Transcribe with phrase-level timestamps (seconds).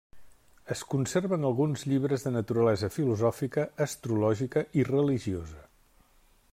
[0.75, 5.63] Es conserven alguns llibres de naturalesa filosòfica, astrològica i religiosa.